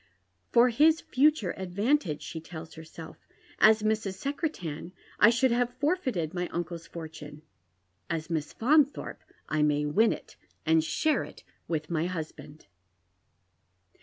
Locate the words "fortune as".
6.87-8.27